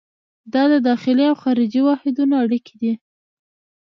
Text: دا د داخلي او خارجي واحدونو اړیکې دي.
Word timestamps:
دا 0.53 0.63
د 0.71 0.73
داخلي 0.89 1.23
او 1.31 1.35
خارجي 1.43 1.81
واحدونو 1.83 2.33
اړیکې 2.43 2.75
دي. 2.81 2.93